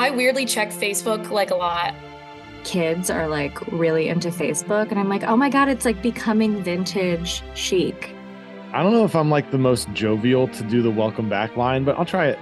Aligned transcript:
I 0.00 0.08
weirdly 0.08 0.46
check 0.46 0.70
Facebook 0.70 1.28
like 1.28 1.50
a 1.50 1.54
lot. 1.54 1.94
Kids 2.64 3.10
are 3.10 3.28
like 3.28 3.60
really 3.66 4.08
into 4.08 4.30
Facebook, 4.30 4.90
and 4.90 4.98
I'm 4.98 5.10
like, 5.10 5.24
oh 5.24 5.36
my 5.36 5.50
God, 5.50 5.68
it's 5.68 5.84
like 5.84 6.00
becoming 6.00 6.62
vintage 6.62 7.42
chic. 7.52 8.14
I 8.72 8.82
don't 8.82 8.92
know 8.92 9.04
if 9.04 9.14
I'm 9.14 9.28
like 9.28 9.50
the 9.50 9.58
most 9.58 9.92
jovial 9.92 10.48
to 10.48 10.62
do 10.62 10.80
the 10.80 10.90
welcome 10.90 11.28
back 11.28 11.54
line, 11.58 11.84
but 11.84 11.98
I'll 11.98 12.06
try 12.06 12.28
it. 12.28 12.38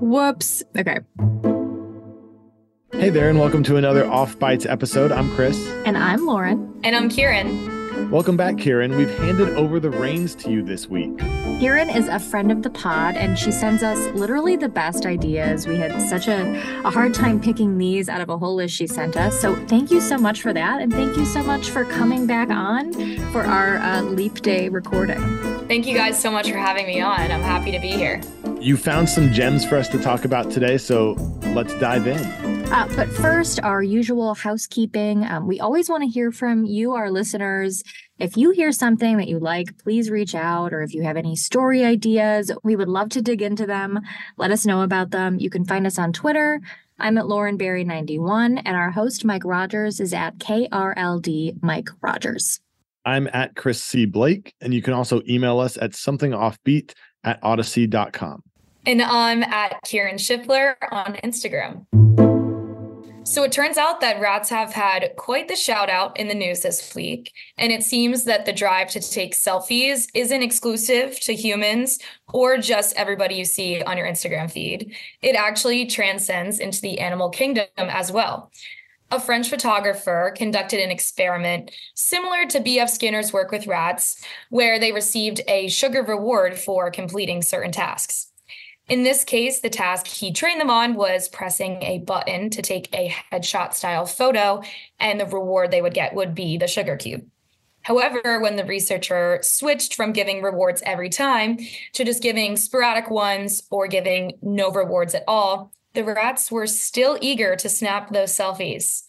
Whoops. 0.00 0.62
Okay. 0.74 1.00
Hey 2.92 3.10
there, 3.10 3.28
and 3.28 3.38
welcome 3.38 3.62
to 3.64 3.76
another 3.76 4.04
Offbites 4.04 4.66
episode. 4.66 5.12
I'm 5.12 5.30
Chris. 5.34 5.58
And 5.84 5.98
I'm 5.98 6.24
Lauren. 6.24 6.80
And 6.82 6.96
I'm 6.96 7.10
Kieran. 7.10 7.71
Welcome 8.10 8.36
back, 8.36 8.58
Kieran. 8.58 8.96
We've 8.96 9.14
handed 9.18 9.50
over 9.50 9.80
the 9.80 9.90
reins 9.90 10.34
to 10.36 10.50
you 10.50 10.62
this 10.62 10.88
week. 10.88 11.18
Kieran 11.60 11.88
is 11.88 12.08
a 12.08 12.18
friend 12.18 12.52
of 12.52 12.62
the 12.62 12.70
pod, 12.70 13.16
and 13.16 13.38
she 13.38 13.50
sends 13.50 13.82
us 13.82 13.98
literally 14.14 14.56
the 14.56 14.68
best 14.68 15.06
ideas. 15.06 15.66
We 15.66 15.76
had 15.76 16.00
such 16.08 16.28
a, 16.28 16.54
a 16.84 16.90
hard 16.90 17.14
time 17.14 17.40
picking 17.40 17.78
these 17.78 18.08
out 18.08 18.20
of 18.20 18.28
a 18.28 18.36
whole 18.36 18.54
list 18.54 18.74
she 18.74 18.86
sent 18.86 19.16
us. 19.16 19.40
So 19.40 19.54
thank 19.66 19.90
you 19.90 20.00
so 20.00 20.18
much 20.18 20.42
for 20.42 20.52
that. 20.52 20.82
And 20.82 20.92
thank 20.92 21.16
you 21.16 21.24
so 21.24 21.42
much 21.42 21.70
for 21.70 21.84
coming 21.84 22.26
back 22.26 22.50
on 22.50 22.92
for 23.32 23.42
our 23.42 23.78
uh, 23.78 24.02
Leap 24.02 24.42
Day 24.42 24.68
recording. 24.68 25.20
Thank 25.68 25.86
you 25.86 25.94
guys 25.96 26.20
so 26.20 26.30
much 26.30 26.50
for 26.50 26.58
having 26.58 26.86
me 26.86 27.00
on. 27.00 27.30
I'm 27.30 27.40
happy 27.42 27.70
to 27.72 27.80
be 27.80 27.92
here. 27.92 28.20
You 28.60 28.76
found 28.76 29.08
some 29.08 29.32
gems 29.32 29.64
for 29.64 29.76
us 29.76 29.88
to 29.88 29.98
talk 29.98 30.24
about 30.24 30.50
today, 30.50 30.78
so 30.78 31.12
let's 31.54 31.74
dive 31.74 32.06
in. 32.06 32.51
Uh, 32.72 32.88
but 32.96 33.06
first, 33.10 33.60
our 33.62 33.82
usual 33.82 34.34
housekeeping. 34.34 35.26
Um, 35.26 35.46
we 35.46 35.60
always 35.60 35.90
want 35.90 36.04
to 36.04 36.08
hear 36.08 36.32
from 36.32 36.64
you, 36.64 36.92
our 36.92 37.10
listeners. 37.10 37.82
If 38.18 38.38
you 38.38 38.50
hear 38.50 38.72
something 38.72 39.18
that 39.18 39.28
you 39.28 39.38
like, 39.38 39.76
please 39.76 40.08
reach 40.08 40.34
out. 40.34 40.72
Or 40.72 40.82
if 40.82 40.94
you 40.94 41.02
have 41.02 41.18
any 41.18 41.36
story 41.36 41.84
ideas, 41.84 42.50
we 42.64 42.74
would 42.74 42.88
love 42.88 43.10
to 43.10 43.20
dig 43.20 43.42
into 43.42 43.66
them. 43.66 44.00
Let 44.38 44.52
us 44.52 44.64
know 44.64 44.80
about 44.80 45.10
them. 45.10 45.38
You 45.38 45.50
can 45.50 45.66
find 45.66 45.86
us 45.86 45.98
on 45.98 46.14
Twitter. 46.14 46.62
I'm 46.98 47.18
at 47.18 47.28
Lauren 47.28 47.58
Berry 47.58 47.84
91, 47.84 48.56
and 48.56 48.74
our 48.74 48.90
host, 48.90 49.22
Mike 49.22 49.44
Rogers, 49.44 50.00
is 50.00 50.14
at 50.14 50.38
KRLD 50.38 51.62
Mike 51.62 51.90
Rogers. 52.00 52.58
I'm 53.04 53.28
at 53.34 53.54
Chris 53.54 53.82
C. 53.82 54.06
Blake, 54.06 54.54
and 54.62 54.72
you 54.72 54.80
can 54.80 54.94
also 54.94 55.20
email 55.28 55.60
us 55.60 55.76
at 55.76 55.90
somethingoffbeat 55.90 56.94
at 57.22 57.38
audacy.com. 57.42 58.42
And 58.86 59.02
I'm 59.02 59.42
at 59.42 59.78
Kieran 59.84 60.16
Schiffler 60.16 60.74
on 60.90 61.16
Instagram. 61.16 61.84
So 63.24 63.44
it 63.44 63.52
turns 63.52 63.78
out 63.78 64.00
that 64.00 64.20
rats 64.20 64.50
have 64.50 64.72
had 64.72 65.14
quite 65.16 65.46
the 65.48 65.56
shout 65.56 65.88
out 65.88 66.18
in 66.18 66.28
the 66.28 66.34
news 66.34 66.60
this 66.60 66.94
week. 66.94 67.32
And 67.56 67.72
it 67.72 67.82
seems 67.82 68.24
that 68.24 68.46
the 68.46 68.52
drive 68.52 68.88
to 68.90 69.00
take 69.00 69.34
selfies 69.34 70.08
isn't 70.12 70.42
exclusive 70.42 71.18
to 71.20 71.34
humans 71.34 71.98
or 72.32 72.58
just 72.58 72.96
everybody 72.96 73.36
you 73.36 73.44
see 73.44 73.80
on 73.82 73.96
your 73.96 74.06
Instagram 74.06 74.50
feed. 74.50 74.94
It 75.22 75.36
actually 75.36 75.86
transcends 75.86 76.58
into 76.58 76.80
the 76.80 76.98
animal 76.98 77.30
kingdom 77.30 77.66
as 77.78 78.10
well. 78.10 78.50
A 79.12 79.20
French 79.20 79.48
photographer 79.48 80.32
conducted 80.36 80.80
an 80.80 80.90
experiment 80.90 81.70
similar 81.94 82.46
to 82.46 82.60
B.F. 82.60 82.90
Skinner's 82.90 83.32
work 83.32 83.52
with 83.52 83.66
rats, 83.66 84.24
where 84.48 84.80
they 84.80 84.90
received 84.90 85.42
a 85.46 85.68
sugar 85.68 86.02
reward 86.02 86.58
for 86.58 86.90
completing 86.90 87.42
certain 87.42 87.72
tasks. 87.72 88.31
In 88.92 89.04
this 89.04 89.24
case, 89.24 89.60
the 89.60 89.70
task 89.70 90.06
he 90.06 90.32
trained 90.32 90.60
them 90.60 90.68
on 90.68 90.92
was 90.92 91.26
pressing 91.26 91.82
a 91.82 92.00
button 92.00 92.50
to 92.50 92.60
take 92.60 92.94
a 92.94 93.08
headshot 93.32 93.72
style 93.72 94.04
photo, 94.04 94.62
and 95.00 95.18
the 95.18 95.24
reward 95.24 95.70
they 95.70 95.80
would 95.80 95.94
get 95.94 96.12
would 96.12 96.34
be 96.34 96.58
the 96.58 96.68
sugar 96.68 96.98
cube. 96.98 97.26
However, 97.80 98.38
when 98.38 98.56
the 98.56 98.66
researcher 98.66 99.38
switched 99.40 99.94
from 99.94 100.12
giving 100.12 100.42
rewards 100.42 100.82
every 100.84 101.08
time 101.08 101.56
to 101.94 102.04
just 102.04 102.22
giving 102.22 102.54
sporadic 102.58 103.10
ones 103.10 103.62
or 103.70 103.86
giving 103.86 104.32
no 104.42 104.70
rewards 104.70 105.14
at 105.14 105.24
all, 105.26 105.72
the 105.94 106.04
rats 106.04 106.52
were 106.52 106.66
still 106.66 107.16
eager 107.22 107.56
to 107.56 107.70
snap 107.70 108.12
those 108.12 108.36
selfies. 108.36 109.04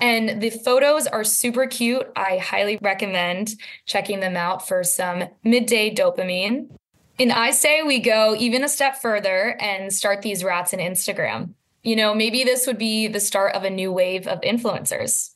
And 0.00 0.40
the 0.40 0.48
photos 0.48 1.06
are 1.06 1.22
super 1.22 1.66
cute. 1.66 2.10
I 2.16 2.38
highly 2.38 2.78
recommend 2.80 3.56
checking 3.84 4.20
them 4.20 4.38
out 4.38 4.66
for 4.66 4.82
some 4.82 5.24
midday 5.44 5.94
dopamine. 5.94 6.70
And 7.18 7.32
I 7.32 7.50
say 7.50 7.82
we 7.82 7.98
go 7.98 8.36
even 8.38 8.62
a 8.62 8.68
step 8.68 9.00
further 9.00 9.56
and 9.60 9.92
start 9.92 10.22
these 10.22 10.44
rats 10.44 10.72
in 10.72 10.78
Instagram. 10.78 11.50
You 11.82 11.96
know, 11.96 12.14
maybe 12.14 12.44
this 12.44 12.66
would 12.66 12.78
be 12.78 13.08
the 13.08 13.20
start 13.20 13.54
of 13.54 13.64
a 13.64 13.70
new 13.70 13.92
wave 13.92 14.26
of 14.28 14.40
influencers. 14.42 15.30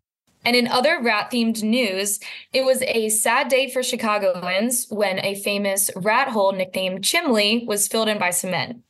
And 0.44 0.56
in 0.56 0.66
other 0.68 1.00
rat 1.00 1.30
themed 1.30 1.62
news, 1.62 2.18
it 2.52 2.64
was 2.64 2.82
a 2.82 3.08
sad 3.08 3.48
day 3.48 3.70
for 3.70 3.82
Chicagoans 3.82 4.86
when 4.90 5.24
a 5.24 5.36
famous 5.36 5.90
rat 5.96 6.28
hole 6.28 6.52
nicknamed 6.52 7.04
Chimley 7.04 7.64
was 7.66 7.88
filled 7.88 8.08
in 8.08 8.18
by 8.18 8.30
cement. 8.30 8.82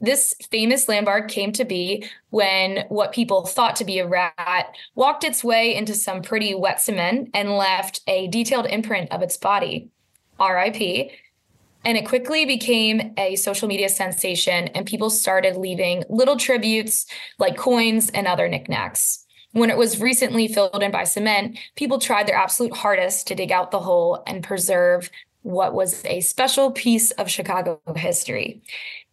This 0.00 0.34
famous 0.50 0.88
landmark 0.88 1.28
came 1.28 1.52
to 1.52 1.64
be 1.64 2.06
when 2.30 2.84
what 2.88 3.12
people 3.12 3.46
thought 3.46 3.76
to 3.76 3.84
be 3.84 3.98
a 3.98 4.06
rat 4.06 4.74
walked 4.94 5.24
its 5.24 5.42
way 5.42 5.74
into 5.74 5.94
some 5.94 6.22
pretty 6.22 6.54
wet 6.54 6.80
cement 6.80 7.30
and 7.32 7.56
left 7.56 8.00
a 8.06 8.28
detailed 8.28 8.66
imprint 8.66 9.10
of 9.10 9.22
its 9.22 9.36
body. 9.36 9.88
RIP. 10.38 11.10
And 11.86 11.96
it 11.96 12.04
quickly 12.04 12.44
became 12.44 13.14
a 13.16 13.36
social 13.36 13.68
media 13.68 13.88
sensation, 13.88 14.66
and 14.74 14.84
people 14.84 15.08
started 15.08 15.56
leaving 15.56 16.02
little 16.08 16.36
tributes 16.36 17.06
like 17.38 17.56
coins 17.56 18.10
and 18.10 18.26
other 18.26 18.48
knickknacks. 18.48 19.24
When 19.52 19.70
it 19.70 19.76
was 19.76 20.00
recently 20.00 20.48
filled 20.48 20.82
in 20.82 20.90
by 20.90 21.04
cement, 21.04 21.58
people 21.76 22.00
tried 22.00 22.26
their 22.26 22.34
absolute 22.34 22.76
hardest 22.76 23.28
to 23.28 23.36
dig 23.36 23.52
out 23.52 23.70
the 23.70 23.78
hole 23.78 24.24
and 24.26 24.42
preserve 24.42 25.08
what 25.42 25.74
was 25.74 26.04
a 26.06 26.22
special 26.22 26.72
piece 26.72 27.12
of 27.12 27.30
Chicago 27.30 27.80
history. 27.94 28.62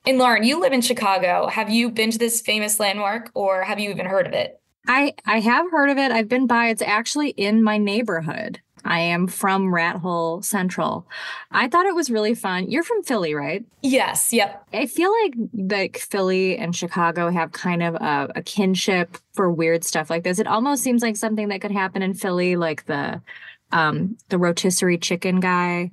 And 0.08 0.18
Lauren, 0.18 0.44
you 0.44 0.60
live 0.60 0.74
in 0.74 0.82
Chicago. 0.82 1.46
Have 1.46 1.70
you 1.70 1.92
been 1.92 2.10
to 2.10 2.18
this 2.18 2.42
famous 2.42 2.80
landmark 2.80 3.30
or 3.36 3.62
have 3.62 3.80
you 3.80 3.92
even 3.92 4.08
heard 4.08 4.26
of 4.26 4.34
it? 4.34 4.60
I 4.88 5.14
I 5.28 5.42
have 5.42 5.70
heard 5.70 5.92
of 5.92 6.00
it. 6.00 6.12
I've 6.12 6.28
been 6.28 6.48
by. 6.48 6.70
It's 6.70 6.82
actually 6.82 7.30
in 7.30 7.62
my 7.62 7.78
neighborhood. 7.78 8.63
I 8.86 9.00
am 9.00 9.28
from 9.28 9.74
Rat 9.74 9.98
Hole 9.98 10.42
Central. 10.42 11.08
I 11.52 11.68
thought 11.68 11.86
it 11.86 11.96
was 11.96 12.10
really 12.10 12.36
fun. 12.36 12.70
You're 12.70 12.84
from 12.84 13.04
Philly, 13.04 13.34
right? 13.34 13.66
Yes. 13.82 14.34
Yep. 14.34 14.66
I 14.74 14.86
feel 14.88 15.12
like 15.24 15.34
like 15.54 15.98
Philly 15.98 16.58
and 16.58 16.76
Chicago 16.76 17.30
have 17.30 17.52
kind 17.52 17.82
of 17.84 17.96
a, 17.96 18.30
a 18.36 18.42
kinship 18.42 19.18
for 19.34 19.50
weird 19.52 19.84
stuff 19.84 20.10
like 20.10 20.24
this. 20.24 20.40
It 20.40 20.48
almost 20.48 20.84
seems 20.84 21.02
like 21.02 21.16
something 21.16 21.50
that 21.50 21.62
could 21.62 21.72
happen 21.72 22.02
in 22.02 22.14
Philly, 22.14 22.56
like 22.56 22.86
the 22.86 23.22
um 23.72 24.18
the 24.30 24.38
rotisserie 24.38 24.98
chicken 24.98 25.40
guy. 25.40 25.92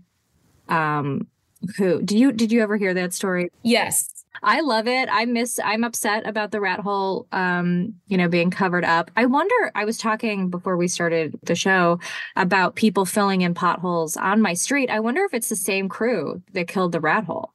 Um 0.68 1.26
who 1.76 2.02
do 2.02 2.16
you 2.16 2.32
did 2.32 2.52
you 2.52 2.62
ever 2.62 2.76
hear 2.76 2.94
that 2.94 3.12
story? 3.12 3.50
Yes. 3.62 4.08
I 4.42 4.60
love 4.60 4.86
it. 4.86 5.08
I 5.12 5.26
miss 5.26 5.60
I'm 5.62 5.84
upset 5.84 6.26
about 6.26 6.50
the 6.50 6.60
rat 6.60 6.80
hole 6.80 7.26
um, 7.32 7.94
you 8.06 8.16
know, 8.16 8.28
being 8.28 8.50
covered 8.50 8.84
up. 8.84 9.10
I 9.16 9.26
wonder 9.26 9.70
I 9.74 9.84
was 9.84 9.98
talking 9.98 10.48
before 10.48 10.76
we 10.76 10.88
started 10.88 11.38
the 11.42 11.54
show 11.54 11.98
about 12.36 12.74
people 12.74 13.04
filling 13.04 13.42
in 13.42 13.52
potholes 13.54 14.16
on 14.16 14.40
my 14.40 14.54
street. 14.54 14.88
I 14.88 15.00
wonder 15.00 15.24
if 15.24 15.34
it's 15.34 15.50
the 15.50 15.56
same 15.56 15.88
crew 15.88 16.42
that 16.52 16.68
killed 16.68 16.92
the 16.92 17.00
rat 17.00 17.24
hole. 17.24 17.52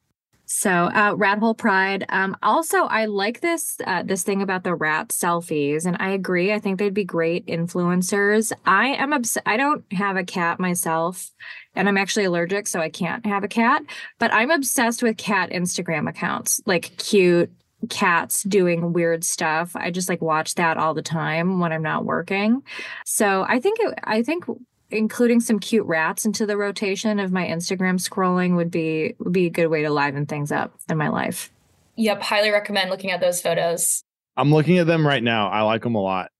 So, 0.48 0.70
uh, 0.70 1.14
rat 1.16 1.40
hole 1.40 1.54
pride. 1.54 2.04
Um, 2.08 2.36
also, 2.40 2.84
I 2.84 3.06
like 3.06 3.40
this 3.40 3.76
uh, 3.84 4.04
this 4.04 4.22
thing 4.22 4.42
about 4.42 4.62
the 4.62 4.76
rat 4.76 5.08
selfies, 5.08 5.86
and 5.86 5.96
I 5.98 6.10
agree. 6.10 6.52
I 6.52 6.60
think 6.60 6.78
they'd 6.78 6.94
be 6.94 7.04
great 7.04 7.46
influencers. 7.46 8.52
I 8.64 8.88
am 8.90 9.12
obs- 9.12 9.38
I 9.44 9.56
don't 9.56 9.84
have 9.92 10.16
a 10.16 10.22
cat 10.22 10.60
myself, 10.60 11.30
and 11.74 11.88
I'm 11.88 11.98
actually 11.98 12.26
allergic, 12.26 12.68
so 12.68 12.80
I 12.80 12.90
can't 12.90 13.26
have 13.26 13.42
a 13.42 13.48
cat. 13.48 13.82
But 14.20 14.32
I'm 14.32 14.52
obsessed 14.52 15.02
with 15.02 15.16
cat 15.16 15.50
Instagram 15.50 16.08
accounts, 16.08 16.60
like 16.64 16.96
cute 16.96 17.50
cats 17.90 18.44
doing 18.44 18.92
weird 18.92 19.24
stuff. 19.24 19.74
I 19.74 19.90
just 19.90 20.08
like 20.08 20.22
watch 20.22 20.54
that 20.54 20.76
all 20.76 20.94
the 20.94 21.02
time 21.02 21.58
when 21.58 21.72
I'm 21.72 21.82
not 21.82 22.04
working. 22.04 22.62
So 23.04 23.44
I 23.48 23.58
think 23.58 23.78
it, 23.80 23.98
I 24.04 24.22
think 24.22 24.44
including 24.90 25.40
some 25.40 25.58
cute 25.58 25.86
rats 25.86 26.24
into 26.24 26.46
the 26.46 26.56
rotation 26.56 27.18
of 27.18 27.32
my 27.32 27.46
Instagram 27.46 27.98
scrolling 28.00 28.56
would 28.56 28.70
be 28.70 29.14
would 29.18 29.32
be 29.32 29.46
a 29.46 29.50
good 29.50 29.66
way 29.68 29.82
to 29.82 29.90
liven 29.90 30.26
things 30.26 30.52
up 30.52 30.74
in 30.88 30.96
my 30.96 31.08
life. 31.08 31.50
Yep, 31.96 32.22
highly 32.22 32.50
recommend 32.50 32.90
looking 32.90 33.10
at 33.10 33.20
those 33.20 33.40
photos. 33.40 34.02
I'm 34.36 34.52
looking 34.52 34.78
at 34.78 34.86
them 34.86 35.06
right 35.06 35.22
now. 35.22 35.48
I 35.48 35.62
like 35.62 35.82
them 35.82 35.94
a 35.94 36.00
lot. 36.00 36.30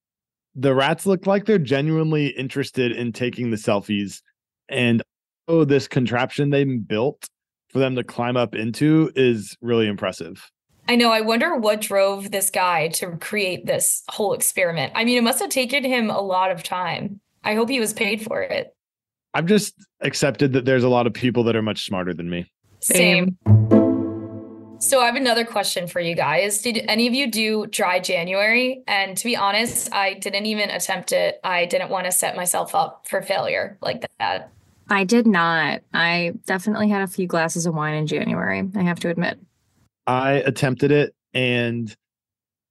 The 0.54 0.74
rats 0.74 1.06
look 1.06 1.26
like 1.26 1.46
they're 1.46 1.58
genuinely 1.58 2.28
interested 2.28 2.92
in 2.92 3.12
taking 3.12 3.50
the 3.50 3.56
selfies 3.56 4.20
and 4.68 5.02
oh 5.48 5.64
this 5.64 5.88
contraption 5.88 6.50
they 6.50 6.64
built 6.64 7.26
for 7.70 7.78
them 7.78 7.96
to 7.96 8.04
climb 8.04 8.36
up 8.36 8.54
into 8.54 9.10
is 9.14 9.56
really 9.60 9.86
impressive. 9.86 10.50
I 10.88 10.94
know. 10.94 11.10
I 11.10 11.20
wonder 11.20 11.56
what 11.56 11.80
drove 11.80 12.30
this 12.30 12.48
guy 12.48 12.88
to 12.88 13.16
create 13.16 13.66
this 13.66 14.04
whole 14.08 14.34
experiment. 14.34 14.92
I 14.94 15.04
mean, 15.04 15.18
it 15.18 15.24
must 15.24 15.40
have 15.40 15.50
taken 15.50 15.82
him 15.82 16.10
a 16.10 16.20
lot 16.20 16.52
of 16.52 16.62
time. 16.62 17.20
I 17.46 17.54
hope 17.54 17.70
he 17.70 17.78
was 17.78 17.92
paid 17.92 18.22
for 18.22 18.42
it. 18.42 18.74
I've 19.32 19.46
just 19.46 19.74
accepted 20.00 20.52
that 20.54 20.64
there's 20.64 20.82
a 20.82 20.88
lot 20.88 21.06
of 21.06 21.14
people 21.14 21.44
that 21.44 21.54
are 21.54 21.62
much 21.62 21.86
smarter 21.86 22.12
than 22.12 22.28
me. 22.28 22.50
Same. 22.80 23.38
So 24.80 25.00
I 25.00 25.06
have 25.06 25.14
another 25.14 25.44
question 25.44 25.86
for 25.86 26.00
you 26.00 26.16
guys. 26.16 26.60
Did 26.60 26.84
any 26.88 27.06
of 27.06 27.14
you 27.14 27.30
do 27.30 27.66
dry 27.68 28.00
January? 28.00 28.82
And 28.88 29.16
to 29.16 29.24
be 29.24 29.36
honest, 29.36 29.92
I 29.92 30.14
didn't 30.14 30.46
even 30.46 30.70
attempt 30.70 31.12
it. 31.12 31.38
I 31.44 31.66
didn't 31.66 31.88
want 31.88 32.06
to 32.06 32.12
set 32.12 32.34
myself 32.34 32.74
up 32.74 33.06
for 33.08 33.22
failure 33.22 33.78
like 33.80 34.04
that. 34.18 34.50
I 34.88 35.04
did 35.04 35.28
not. 35.28 35.82
I 35.94 36.32
definitely 36.46 36.88
had 36.88 37.02
a 37.02 37.06
few 37.06 37.28
glasses 37.28 37.64
of 37.64 37.74
wine 37.74 37.94
in 37.94 38.08
January, 38.08 38.68
I 38.74 38.82
have 38.82 38.98
to 39.00 39.08
admit. 39.08 39.38
I 40.08 40.32
attempted 40.32 40.90
it 40.90 41.14
and 41.32 41.94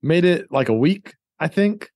made 0.04 0.26
it 0.26 0.52
like 0.52 0.68
a 0.68 0.74
week, 0.74 1.16
I 1.40 1.48
think. 1.48 1.92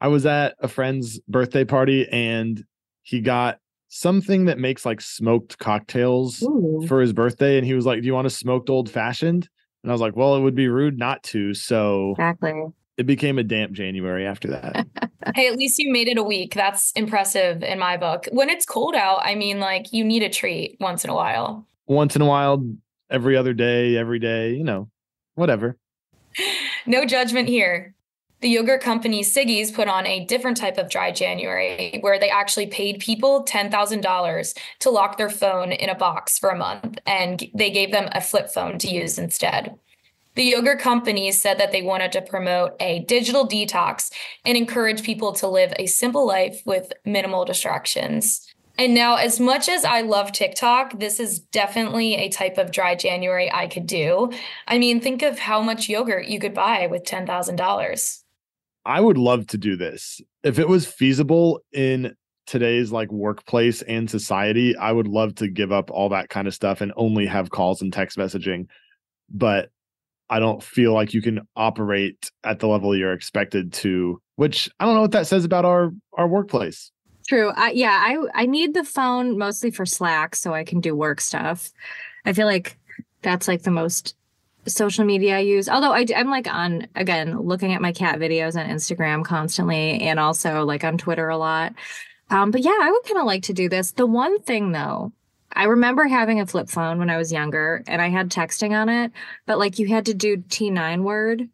I 0.00 0.08
was 0.08 0.26
at 0.26 0.54
a 0.60 0.68
friend's 0.68 1.20
birthday 1.28 1.64
party 1.64 2.08
and 2.10 2.64
he 3.02 3.20
got 3.20 3.58
something 3.88 4.44
that 4.44 4.58
makes 4.58 4.84
like 4.86 5.00
smoked 5.00 5.58
cocktails 5.58 6.42
Ooh. 6.42 6.84
for 6.86 7.00
his 7.00 7.12
birthday. 7.12 7.56
And 7.56 7.66
he 7.66 7.74
was 7.74 7.86
like, 7.86 8.00
Do 8.00 8.06
you 8.06 8.14
want 8.14 8.26
a 8.26 8.30
smoked 8.30 8.70
old 8.70 8.90
fashioned? 8.90 9.48
And 9.82 9.90
I 9.90 9.94
was 9.94 10.00
like, 10.00 10.16
Well, 10.16 10.36
it 10.36 10.40
would 10.40 10.54
be 10.54 10.68
rude 10.68 10.98
not 10.98 11.22
to. 11.24 11.54
So 11.54 12.12
exactly. 12.12 12.52
It 12.96 13.06
became 13.06 13.38
a 13.38 13.44
damp 13.44 13.72
January 13.72 14.26
after 14.26 14.48
that. 14.48 14.84
hey, 15.36 15.46
at 15.46 15.56
least 15.56 15.78
you 15.78 15.92
made 15.92 16.08
it 16.08 16.18
a 16.18 16.22
week. 16.22 16.54
That's 16.54 16.90
impressive 16.92 17.62
in 17.62 17.78
my 17.78 17.96
book. 17.96 18.26
When 18.32 18.50
it's 18.50 18.66
cold 18.66 18.96
out, 18.96 19.20
I 19.22 19.36
mean, 19.36 19.60
like 19.60 19.92
you 19.92 20.04
need 20.04 20.24
a 20.24 20.28
treat 20.28 20.76
once 20.80 21.04
in 21.04 21.10
a 21.10 21.14
while. 21.14 21.64
Once 21.86 22.16
in 22.16 22.22
a 22.22 22.26
while, 22.26 22.66
every 23.08 23.36
other 23.36 23.52
day, 23.52 23.96
every 23.96 24.18
day, 24.18 24.52
you 24.52 24.64
know, 24.64 24.90
whatever. 25.36 25.78
no 26.86 27.04
judgment 27.04 27.48
here. 27.48 27.94
The 28.40 28.48
yogurt 28.48 28.82
company 28.82 29.24
Siggi's 29.24 29.72
put 29.72 29.88
on 29.88 30.06
a 30.06 30.24
different 30.24 30.56
type 30.56 30.78
of 30.78 30.88
dry 30.88 31.10
January 31.10 31.98
where 32.02 32.20
they 32.20 32.30
actually 32.30 32.68
paid 32.68 33.00
people 33.00 33.44
$10,000 33.44 34.58
to 34.78 34.90
lock 34.90 35.16
their 35.16 35.28
phone 35.28 35.72
in 35.72 35.90
a 35.90 35.96
box 35.96 36.38
for 36.38 36.50
a 36.50 36.56
month 36.56 37.00
and 37.04 37.42
they 37.52 37.70
gave 37.70 37.90
them 37.90 38.08
a 38.12 38.20
flip 38.20 38.48
phone 38.48 38.78
to 38.78 38.88
use 38.88 39.18
instead. 39.18 39.76
The 40.36 40.44
yogurt 40.44 40.78
company 40.78 41.32
said 41.32 41.58
that 41.58 41.72
they 41.72 41.82
wanted 41.82 42.12
to 42.12 42.22
promote 42.22 42.76
a 42.78 43.00
digital 43.00 43.48
detox 43.48 44.12
and 44.44 44.56
encourage 44.56 45.02
people 45.02 45.32
to 45.32 45.48
live 45.48 45.72
a 45.76 45.86
simple 45.86 46.24
life 46.24 46.62
with 46.64 46.92
minimal 47.04 47.44
distractions. 47.44 48.46
And 48.78 48.94
now, 48.94 49.16
as 49.16 49.40
much 49.40 49.68
as 49.68 49.84
I 49.84 50.02
love 50.02 50.30
TikTok, 50.30 51.00
this 51.00 51.18
is 51.18 51.40
definitely 51.40 52.14
a 52.14 52.28
type 52.28 52.56
of 52.56 52.70
dry 52.70 52.94
January 52.94 53.52
I 53.52 53.66
could 53.66 53.88
do. 53.88 54.30
I 54.68 54.78
mean, 54.78 55.00
think 55.00 55.22
of 55.22 55.40
how 55.40 55.60
much 55.60 55.88
yogurt 55.88 56.28
you 56.28 56.38
could 56.38 56.54
buy 56.54 56.86
with 56.86 57.02
$10,000. 57.02 58.22
I 58.88 59.00
would 59.00 59.18
love 59.18 59.46
to 59.48 59.58
do 59.58 59.76
this. 59.76 60.20
If 60.42 60.58
it 60.58 60.66
was 60.66 60.86
feasible 60.86 61.60
in 61.72 62.16
today's 62.46 62.90
like 62.90 63.12
workplace 63.12 63.82
and 63.82 64.10
society, 64.10 64.74
I 64.74 64.92
would 64.92 65.06
love 65.06 65.34
to 65.36 65.48
give 65.48 65.70
up 65.70 65.90
all 65.90 66.08
that 66.08 66.30
kind 66.30 66.48
of 66.48 66.54
stuff 66.54 66.80
and 66.80 66.90
only 66.96 67.26
have 67.26 67.50
calls 67.50 67.82
and 67.82 67.92
text 67.92 68.16
messaging. 68.16 68.66
But 69.28 69.68
I 70.30 70.38
don't 70.38 70.62
feel 70.62 70.94
like 70.94 71.12
you 71.12 71.20
can 71.20 71.46
operate 71.54 72.30
at 72.44 72.60
the 72.60 72.66
level 72.66 72.96
you're 72.96 73.12
expected 73.12 73.74
to, 73.74 74.22
which 74.36 74.70
I 74.80 74.86
don't 74.86 74.94
know 74.94 75.02
what 75.02 75.12
that 75.12 75.26
says 75.26 75.44
about 75.44 75.66
our 75.66 75.92
our 76.14 76.26
workplace. 76.26 76.90
True. 77.26 77.52
I, 77.54 77.72
yeah, 77.72 78.02
I 78.02 78.42
I 78.42 78.46
need 78.46 78.72
the 78.72 78.84
phone 78.84 79.36
mostly 79.36 79.70
for 79.70 79.84
Slack 79.84 80.34
so 80.34 80.54
I 80.54 80.64
can 80.64 80.80
do 80.80 80.96
work 80.96 81.20
stuff. 81.20 81.70
I 82.24 82.32
feel 82.32 82.46
like 82.46 82.78
that's 83.20 83.48
like 83.48 83.64
the 83.64 83.70
most 83.70 84.14
social 84.68 85.04
media 85.04 85.36
I 85.36 85.40
use. 85.40 85.68
Although 85.68 85.92
I, 85.92 86.06
I'm 86.16 86.30
like 86.30 86.46
on 86.46 86.86
again 86.94 87.40
looking 87.40 87.74
at 87.74 87.82
my 87.82 87.92
cat 87.92 88.18
videos 88.18 88.58
on 88.58 88.68
Instagram 88.68 89.24
constantly, 89.24 90.00
and 90.00 90.18
also 90.18 90.64
like 90.64 90.84
on 90.84 90.98
Twitter 90.98 91.28
a 91.28 91.38
lot. 91.38 91.74
Um, 92.30 92.50
but 92.50 92.62
yeah, 92.62 92.78
I 92.80 92.90
would 92.90 93.04
kind 93.04 93.18
of 93.18 93.26
like 93.26 93.44
to 93.44 93.52
do 93.52 93.68
this. 93.68 93.92
The 93.92 94.06
one 94.06 94.40
thing 94.40 94.72
though, 94.72 95.12
I 95.52 95.64
remember 95.64 96.06
having 96.06 96.40
a 96.40 96.46
flip 96.46 96.68
phone 96.68 96.98
when 96.98 97.10
I 97.10 97.16
was 97.16 97.32
younger, 97.32 97.82
and 97.86 98.02
I 98.02 98.08
had 98.08 98.30
texting 98.30 98.72
on 98.78 98.88
it, 98.88 99.12
but 99.46 99.58
like 99.58 99.78
you 99.78 99.88
had 99.88 100.06
to 100.06 100.14
do 100.14 100.36
T9 100.36 101.02
word, 101.02 101.48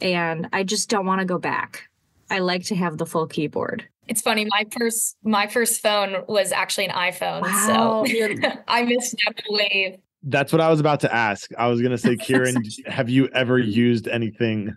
and 0.00 0.48
I 0.52 0.62
just 0.62 0.88
don't 0.88 1.06
want 1.06 1.20
to 1.20 1.26
go 1.26 1.38
back. 1.38 1.88
I 2.30 2.38
like 2.38 2.64
to 2.66 2.76
have 2.76 2.98
the 2.98 3.06
full 3.06 3.26
keyboard. 3.26 3.88
It's 4.06 4.22
funny. 4.22 4.44
My 4.50 4.66
first 4.76 5.16
my 5.22 5.46
first 5.46 5.80
phone 5.80 6.24
was 6.26 6.52
actually 6.52 6.86
an 6.86 6.94
iPhone, 6.94 7.42
wow. 7.42 8.04
so 8.04 8.52
I 8.68 8.84
missed 8.84 9.16
that 9.24 9.42
wave. 9.48 9.98
That's 10.22 10.52
what 10.52 10.60
I 10.60 10.68
was 10.68 10.80
about 10.80 11.00
to 11.00 11.14
ask. 11.14 11.50
I 11.58 11.68
was 11.68 11.80
going 11.80 11.92
to 11.92 11.98
say, 11.98 12.16
Kieran, 12.16 12.62
have 12.86 13.08
you 13.08 13.28
ever 13.28 13.58
used 13.58 14.08
anything 14.08 14.76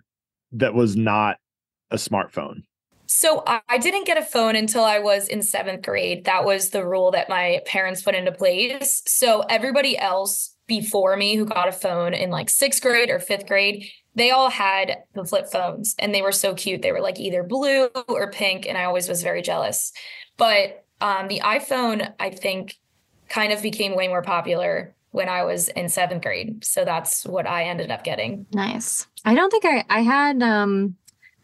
that 0.52 0.74
was 0.74 0.96
not 0.96 1.36
a 1.90 1.96
smartphone? 1.96 2.62
So 3.06 3.44
I 3.46 3.78
didn't 3.78 4.06
get 4.06 4.16
a 4.16 4.22
phone 4.22 4.56
until 4.56 4.82
I 4.82 4.98
was 4.98 5.28
in 5.28 5.42
seventh 5.42 5.84
grade. 5.84 6.24
That 6.24 6.44
was 6.44 6.70
the 6.70 6.86
rule 6.86 7.10
that 7.10 7.28
my 7.28 7.60
parents 7.66 8.02
put 8.02 8.14
into 8.14 8.32
place. 8.32 9.02
So 9.06 9.40
everybody 9.42 9.96
else 9.98 10.56
before 10.66 11.16
me 11.16 11.36
who 11.36 11.44
got 11.44 11.68
a 11.68 11.72
phone 11.72 12.14
in 12.14 12.30
like 12.30 12.48
sixth 12.48 12.82
grade 12.82 13.10
or 13.10 13.18
fifth 13.18 13.46
grade, 13.46 13.86
they 14.14 14.30
all 14.30 14.50
had 14.50 14.98
the 15.14 15.24
flip 15.24 15.46
phones 15.50 15.94
and 15.98 16.14
they 16.14 16.22
were 16.22 16.32
so 16.32 16.54
cute. 16.54 16.82
They 16.82 16.92
were 16.92 17.00
like 17.00 17.20
either 17.20 17.42
blue 17.42 17.88
or 18.08 18.30
pink. 18.30 18.66
And 18.66 18.78
I 18.78 18.84
always 18.84 19.08
was 19.08 19.22
very 19.22 19.42
jealous. 19.42 19.92
But 20.36 20.84
um, 21.00 21.28
the 21.28 21.40
iPhone, 21.40 22.12
I 22.18 22.30
think, 22.30 22.76
kind 23.28 23.52
of 23.52 23.62
became 23.62 23.94
way 23.94 24.08
more 24.08 24.22
popular 24.22 24.94
when 25.14 25.28
I 25.28 25.44
was 25.44 25.68
in 25.68 25.88
seventh 25.88 26.24
grade. 26.24 26.64
So 26.64 26.84
that's 26.84 27.24
what 27.24 27.46
I 27.46 27.66
ended 27.66 27.92
up 27.92 28.02
getting. 28.02 28.46
Nice. 28.52 29.06
I 29.24 29.36
don't 29.36 29.48
think 29.48 29.64
I, 29.64 29.84
I 29.88 30.00
had, 30.00 30.42
um, 30.42 30.96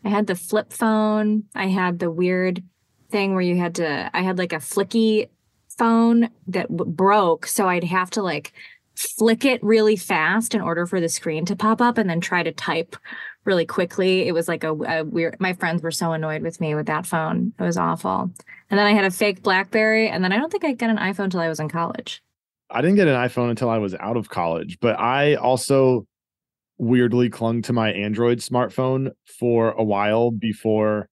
I 0.04 0.08
had 0.08 0.26
the 0.26 0.34
flip 0.34 0.72
phone. 0.72 1.44
I 1.54 1.68
had 1.68 2.00
the 2.00 2.10
weird 2.10 2.64
thing 3.12 3.32
where 3.32 3.42
you 3.42 3.56
had 3.56 3.76
to, 3.76 4.10
I 4.12 4.22
had 4.22 4.38
like 4.38 4.52
a 4.52 4.56
flicky 4.56 5.28
phone 5.78 6.30
that 6.48 6.68
w- 6.68 6.90
broke. 6.90 7.46
So 7.46 7.68
I'd 7.68 7.84
have 7.84 8.10
to 8.10 8.22
like 8.22 8.52
flick 8.96 9.44
it 9.44 9.62
really 9.62 9.94
fast 9.94 10.52
in 10.52 10.60
order 10.60 10.84
for 10.84 11.00
the 11.00 11.08
screen 11.08 11.44
to 11.44 11.54
pop 11.54 11.80
up 11.80 11.96
and 11.96 12.10
then 12.10 12.20
try 12.20 12.42
to 12.42 12.50
type 12.50 12.96
really 13.44 13.66
quickly. 13.66 14.26
It 14.26 14.32
was 14.32 14.48
like 14.48 14.64
a, 14.64 14.72
a, 14.72 15.04
weird, 15.04 15.36
my 15.38 15.52
friends 15.52 15.80
were 15.80 15.92
so 15.92 16.10
annoyed 16.10 16.42
with 16.42 16.60
me 16.60 16.74
with 16.74 16.86
that 16.86 17.06
phone. 17.06 17.52
It 17.56 17.62
was 17.62 17.76
awful. 17.76 18.32
And 18.68 18.78
then 18.80 18.86
I 18.86 18.94
had 18.94 19.04
a 19.04 19.12
fake 19.12 19.44
Blackberry. 19.44 20.08
And 20.08 20.24
then 20.24 20.32
I 20.32 20.38
don't 20.38 20.50
think 20.50 20.64
I 20.64 20.72
got 20.72 20.90
an 20.90 20.96
iPhone 20.96 21.26
until 21.26 21.38
I 21.38 21.48
was 21.48 21.60
in 21.60 21.68
college. 21.68 22.20
I 22.70 22.80
didn't 22.80 22.96
get 22.96 23.08
an 23.08 23.14
iPhone 23.14 23.50
until 23.50 23.68
I 23.68 23.78
was 23.78 23.94
out 23.96 24.16
of 24.16 24.28
college, 24.28 24.78
but 24.80 24.98
I 24.98 25.34
also 25.34 26.06
weirdly 26.78 27.28
clung 27.28 27.62
to 27.62 27.72
my 27.72 27.92
Android 27.92 28.38
smartphone 28.38 29.10
for 29.38 29.72
a 29.72 29.82
while 29.82 30.30
before 30.30 31.08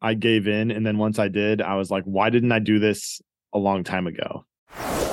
I 0.00 0.14
gave 0.14 0.46
in. 0.46 0.70
And 0.70 0.86
then 0.86 0.98
once 0.98 1.18
I 1.18 1.28
did, 1.28 1.62
I 1.62 1.76
was 1.76 1.90
like, 1.90 2.04
why 2.04 2.30
didn't 2.30 2.52
I 2.52 2.58
do 2.58 2.78
this 2.78 3.20
a 3.52 3.58
long 3.58 3.84
time 3.84 4.06
ago? 4.06 4.44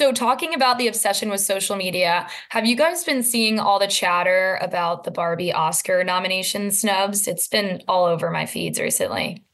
So, 0.00 0.12
talking 0.12 0.54
about 0.54 0.78
the 0.78 0.88
obsession 0.88 1.28
with 1.28 1.42
social 1.42 1.76
media, 1.76 2.26
have 2.48 2.64
you 2.64 2.74
guys 2.74 3.04
been 3.04 3.22
seeing 3.22 3.60
all 3.60 3.78
the 3.78 3.86
chatter 3.86 4.58
about 4.62 5.04
the 5.04 5.10
Barbie 5.10 5.52
Oscar 5.52 6.02
nomination 6.04 6.70
snubs? 6.70 7.28
It's 7.28 7.46
been 7.46 7.82
all 7.86 8.06
over 8.06 8.30
my 8.30 8.46
feeds 8.46 8.80
recently. 8.80 9.44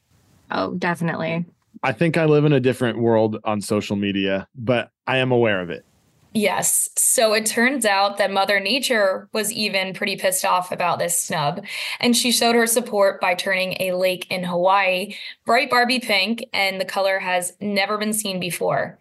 Oh, 0.52 0.74
definitely. 0.74 1.46
I 1.82 1.90
think 1.90 2.16
I 2.16 2.26
live 2.26 2.44
in 2.44 2.52
a 2.52 2.60
different 2.60 3.00
world 3.00 3.38
on 3.42 3.60
social 3.60 3.96
media, 3.96 4.46
but 4.54 4.92
I 5.08 5.16
am 5.16 5.32
aware 5.32 5.60
of 5.60 5.68
it. 5.68 5.84
Yes. 6.32 6.90
So 6.96 7.32
it 7.32 7.44
turns 7.44 7.84
out 7.84 8.18
that 8.18 8.30
Mother 8.30 8.60
Nature 8.60 9.28
was 9.32 9.50
even 9.50 9.94
pretty 9.94 10.14
pissed 10.14 10.44
off 10.44 10.70
about 10.70 11.00
this 11.00 11.20
snub. 11.20 11.64
And 11.98 12.16
she 12.16 12.30
showed 12.30 12.54
her 12.54 12.68
support 12.68 13.20
by 13.20 13.34
turning 13.34 13.78
a 13.80 13.96
lake 13.96 14.28
in 14.30 14.44
Hawaii 14.44 15.16
bright 15.44 15.70
Barbie 15.70 15.98
pink, 15.98 16.44
and 16.52 16.80
the 16.80 16.84
color 16.84 17.18
has 17.18 17.54
never 17.60 17.98
been 17.98 18.12
seen 18.12 18.38
before. 18.38 19.00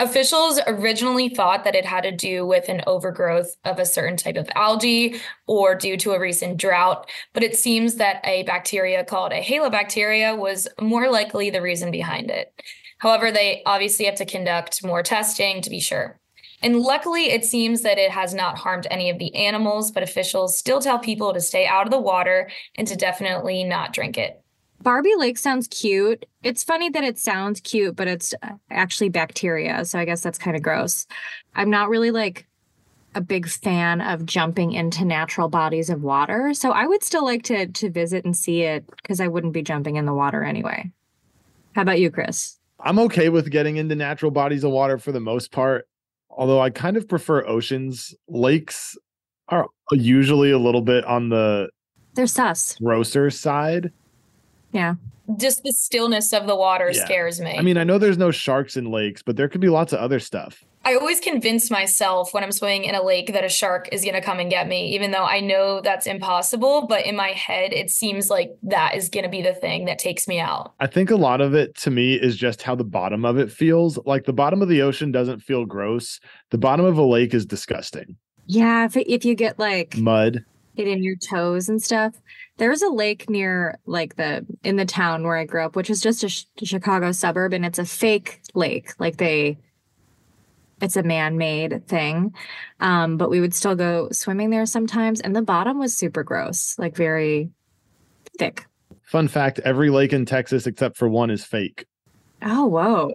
Officials 0.00 0.58
originally 0.66 1.28
thought 1.28 1.64
that 1.64 1.74
it 1.74 1.84
had 1.84 2.04
to 2.04 2.10
do 2.10 2.46
with 2.46 2.70
an 2.70 2.80
overgrowth 2.86 3.54
of 3.66 3.78
a 3.78 3.84
certain 3.84 4.16
type 4.16 4.36
of 4.36 4.48
algae 4.54 5.20
or 5.46 5.74
due 5.74 5.98
to 5.98 6.12
a 6.12 6.18
recent 6.18 6.56
drought, 6.56 7.06
but 7.34 7.42
it 7.42 7.54
seems 7.54 7.96
that 7.96 8.22
a 8.24 8.42
bacteria 8.44 9.04
called 9.04 9.30
a 9.30 9.42
halobacteria 9.42 10.38
was 10.38 10.66
more 10.80 11.10
likely 11.10 11.50
the 11.50 11.60
reason 11.60 11.90
behind 11.90 12.30
it. 12.30 12.50
However, 12.96 13.30
they 13.30 13.62
obviously 13.66 14.06
have 14.06 14.14
to 14.14 14.24
conduct 14.24 14.82
more 14.82 15.02
testing 15.02 15.60
to 15.60 15.68
be 15.68 15.80
sure. 15.80 16.18
And 16.62 16.80
luckily, 16.80 17.30
it 17.30 17.44
seems 17.44 17.82
that 17.82 17.98
it 17.98 18.10
has 18.10 18.32
not 18.32 18.56
harmed 18.56 18.86
any 18.90 19.10
of 19.10 19.18
the 19.18 19.34
animals, 19.34 19.90
but 19.90 20.02
officials 20.02 20.56
still 20.56 20.80
tell 20.80 20.98
people 20.98 21.34
to 21.34 21.42
stay 21.42 21.66
out 21.66 21.86
of 21.86 21.90
the 21.90 22.00
water 22.00 22.50
and 22.74 22.86
to 22.88 22.96
definitely 22.96 23.64
not 23.64 23.92
drink 23.92 24.16
it. 24.16 24.39
Barbie 24.82 25.14
Lake 25.16 25.36
sounds 25.36 25.68
cute. 25.68 26.24
It's 26.42 26.64
funny 26.64 26.88
that 26.90 27.04
it 27.04 27.18
sounds 27.18 27.60
cute, 27.60 27.96
but 27.96 28.08
it's 28.08 28.34
uh, 28.42 28.52
actually 28.70 29.10
bacteria. 29.10 29.84
So 29.84 29.98
I 29.98 30.04
guess 30.04 30.22
that's 30.22 30.38
kind 30.38 30.56
of 30.56 30.62
gross. 30.62 31.06
I'm 31.54 31.70
not 31.70 31.90
really 31.90 32.10
like 32.10 32.46
a 33.14 33.20
big 33.20 33.48
fan 33.48 34.00
of 34.00 34.24
jumping 34.24 34.72
into 34.72 35.04
natural 35.04 35.48
bodies 35.48 35.90
of 35.90 36.02
water. 36.02 36.54
So 36.54 36.70
I 36.70 36.86
would 36.86 37.02
still 37.02 37.24
like 37.24 37.42
to 37.44 37.66
to 37.66 37.90
visit 37.90 38.24
and 38.24 38.36
see 38.36 38.62
it 38.62 38.84
because 39.02 39.20
I 39.20 39.28
wouldn't 39.28 39.52
be 39.52 39.62
jumping 39.62 39.96
in 39.96 40.06
the 40.06 40.14
water 40.14 40.42
anyway. 40.44 40.90
How 41.74 41.82
about 41.82 42.00
you, 42.00 42.10
Chris? 42.10 42.58
I'm 42.80 42.98
okay 43.00 43.28
with 43.28 43.50
getting 43.50 43.76
into 43.76 43.94
natural 43.94 44.30
bodies 44.30 44.64
of 44.64 44.70
water 44.70 44.96
for 44.98 45.12
the 45.12 45.20
most 45.20 45.52
part, 45.52 45.86
although 46.30 46.60
I 46.60 46.70
kind 46.70 46.96
of 46.96 47.08
prefer 47.08 47.46
oceans. 47.46 48.14
Lakes 48.28 48.96
are 49.48 49.66
usually 49.92 50.52
a 50.52 50.58
little 50.58 50.80
bit 50.80 51.04
on 51.04 51.28
the 51.28 51.68
they're 52.14 52.26
sus 52.26 52.76
grosser 52.76 53.30
side. 53.30 53.92
Yeah. 54.72 54.94
Just 55.36 55.62
the 55.62 55.72
stillness 55.72 56.32
of 56.32 56.46
the 56.46 56.56
water 56.56 56.90
yeah. 56.92 57.04
scares 57.04 57.40
me. 57.40 57.56
I 57.56 57.62
mean, 57.62 57.76
I 57.76 57.84
know 57.84 57.98
there's 57.98 58.18
no 58.18 58.30
sharks 58.30 58.76
in 58.76 58.90
lakes, 58.90 59.22
but 59.22 59.36
there 59.36 59.48
could 59.48 59.60
be 59.60 59.68
lots 59.68 59.92
of 59.92 60.00
other 60.00 60.18
stuff. 60.18 60.64
I 60.82 60.94
always 60.94 61.20
convince 61.20 61.70
myself 61.70 62.32
when 62.32 62.42
I'm 62.42 62.52
swimming 62.52 62.84
in 62.84 62.94
a 62.94 63.02
lake 63.02 63.34
that 63.34 63.44
a 63.44 63.50
shark 63.50 63.90
is 63.92 64.02
going 64.02 64.14
to 64.14 64.22
come 64.22 64.40
and 64.40 64.50
get 64.50 64.66
me, 64.66 64.94
even 64.94 65.10
though 65.10 65.26
I 65.26 65.40
know 65.40 65.82
that's 65.82 66.06
impossible. 66.06 66.86
But 66.86 67.04
in 67.04 67.16
my 67.16 67.28
head, 67.28 67.74
it 67.74 67.90
seems 67.90 68.30
like 68.30 68.56
that 68.62 68.96
is 68.96 69.10
going 69.10 69.24
to 69.24 69.30
be 69.30 69.42
the 69.42 69.52
thing 69.52 69.84
that 69.84 69.98
takes 69.98 70.26
me 70.26 70.40
out. 70.40 70.72
I 70.80 70.86
think 70.86 71.10
a 71.10 71.16
lot 71.16 71.42
of 71.42 71.54
it 71.54 71.74
to 71.76 71.90
me 71.90 72.14
is 72.14 72.34
just 72.34 72.62
how 72.62 72.74
the 72.74 72.84
bottom 72.84 73.26
of 73.26 73.36
it 73.38 73.52
feels. 73.52 73.98
Like 74.06 74.24
the 74.24 74.32
bottom 74.32 74.62
of 74.62 74.68
the 74.68 74.80
ocean 74.80 75.12
doesn't 75.12 75.40
feel 75.40 75.66
gross, 75.66 76.18
the 76.48 76.58
bottom 76.58 76.86
of 76.86 76.96
a 76.96 77.04
lake 77.04 77.34
is 77.34 77.44
disgusting. 77.44 78.16
Yeah. 78.46 78.86
If, 78.86 78.96
if 78.96 79.24
you 79.26 79.34
get 79.34 79.58
like 79.58 79.98
mud, 79.98 80.44
it 80.76 80.88
in 80.88 81.02
your 81.02 81.16
toes 81.16 81.68
and 81.68 81.82
stuff. 81.82 82.14
There's 82.56 82.82
a 82.82 82.88
lake 82.88 83.28
near 83.30 83.78
like 83.86 84.16
the 84.16 84.46
in 84.64 84.76
the 84.76 84.84
town 84.84 85.24
where 85.24 85.36
I 85.36 85.44
grew 85.44 85.64
up, 85.64 85.76
which 85.76 85.90
is 85.90 86.00
just 86.00 86.24
a, 86.24 86.28
sh- 86.28 86.44
Chicago 86.62 87.12
suburb, 87.12 87.52
and 87.52 87.64
it's 87.64 87.78
a 87.78 87.84
fake 87.84 88.40
lake. 88.54 88.92
Like 88.98 89.16
they 89.16 89.58
it's 90.80 90.96
a 90.96 91.02
man-made 91.02 91.86
thing. 91.86 92.34
Um, 92.80 93.16
but 93.16 93.30
we 93.30 93.40
would 93.40 93.54
still 93.54 93.74
go 93.74 94.08
swimming 94.12 94.50
there 94.50 94.66
sometimes 94.66 95.20
and 95.20 95.36
the 95.36 95.42
bottom 95.42 95.78
was 95.78 95.94
super 95.94 96.22
gross 96.22 96.78
like 96.78 96.96
very 96.96 97.50
thick. 98.38 98.66
Fun 99.02 99.28
fact 99.28 99.60
every 99.60 99.90
lake 99.90 100.12
in 100.12 100.24
texas 100.24 100.66
except 100.66 100.96
for 100.96 101.08
one 101.08 101.30
is 101.30 101.44
fake. 101.44 101.86
Oh 102.42 102.66
whoa. 102.66 103.14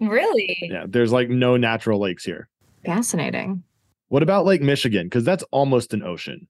Really? 0.00 0.68
Yeah 0.70 0.84
there's 0.88 1.12
like 1.12 1.28
no 1.28 1.56
natural 1.56 1.98
lakes 1.98 2.24
here. 2.24 2.48
Fascinating. 2.84 3.62
What 4.08 4.22
about 4.22 4.44
lake 4.44 4.62
michigan? 4.62 5.06
Because 5.06 5.24
that's 5.24 5.44
almost 5.50 5.94
an 5.94 6.02
ocean 6.02 6.46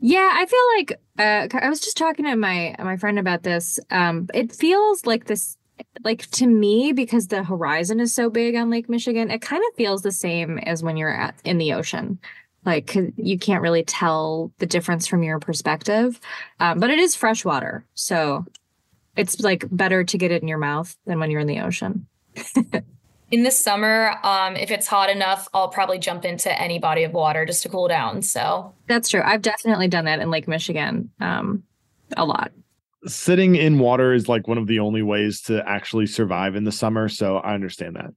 yeah, 0.00 0.30
I 0.32 0.46
feel 0.46 0.60
like 0.76 1.00
uh, 1.18 1.58
I 1.58 1.68
was 1.68 1.80
just 1.80 1.96
talking 1.96 2.24
to 2.24 2.34
my 2.34 2.74
my 2.78 2.96
friend 2.96 3.18
about 3.18 3.42
this. 3.42 3.78
Um, 3.90 4.28
it 4.32 4.52
feels 4.52 5.04
like 5.04 5.26
this 5.26 5.56
like 6.04 6.30
to 6.30 6.46
me 6.46 6.92
because 6.92 7.28
the 7.28 7.42
horizon 7.42 8.00
is 8.00 8.14
so 8.14 8.28
big 8.28 8.54
on 8.54 8.68
lake 8.68 8.86
michigan 8.86 9.30
it 9.30 9.40
kind 9.40 9.62
of 9.66 9.74
feels 9.76 10.02
the 10.02 10.12
same 10.12 10.58
as 10.58 10.82
when 10.82 10.98
you're 10.98 11.14
at, 11.14 11.34
in 11.44 11.58
the 11.58 11.72
ocean. 11.74 12.18
Like 12.64 12.94
you 13.16 13.38
can't 13.38 13.62
really 13.62 13.82
tell 13.82 14.52
the 14.58 14.66
difference 14.66 15.06
from 15.06 15.22
your 15.22 15.38
perspective. 15.38 16.20
Um, 16.58 16.78
but 16.78 16.90
it 16.90 16.98
is 16.98 17.14
fresh 17.14 17.44
water 17.44 17.84
so 17.94 18.44
it's 19.16 19.40
like 19.40 19.64
better 19.70 20.04
to 20.04 20.18
get 20.18 20.30
it 20.30 20.42
in 20.42 20.48
your 20.48 20.58
mouth 20.58 20.96
than 21.06 21.18
when 21.18 21.30
you're 21.30 21.40
in 21.40 21.46
the 21.46 21.60
ocean 21.60 22.06
in 23.30 23.42
the 23.42 23.50
summer 23.50 24.14
um, 24.22 24.56
if 24.56 24.70
it's 24.70 24.86
hot 24.86 25.10
enough 25.10 25.48
i'll 25.54 25.68
probably 25.68 25.98
jump 25.98 26.24
into 26.24 26.60
any 26.60 26.78
body 26.78 27.04
of 27.04 27.12
water 27.12 27.44
just 27.44 27.62
to 27.62 27.68
cool 27.68 27.88
down 27.88 28.22
so 28.22 28.72
that's 28.88 29.08
true 29.08 29.22
i've 29.24 29.42
definitely 29.42 29.88
done 29.88 30.04
that 30.04 30.20
in 30.20 30.30
lake 30.30 30.48
michigan 30.48 31.10
um, 31.20 31.62
a 32.16 32.24
lot 32.24 32.52
sitting 33.06 33.54
in 33.54 33.78
water 33.78 34.12
is 34.12 34.28
like 34.28 34.46
one 34.46 34.58
of 34.58 34.66
the 34.66 34.78
only 34.78 35.02
ways 35.02 35.40
to 35.42 35.66
actually 35.68 36.06
survive 36.06 36.54
in 36.54 36.64
the 36.64 36.72
summer. 36.72 37.08
So 37.08 37.38
I 37.38 37.54
understand 37.54 37.96
that. 37.96 38.12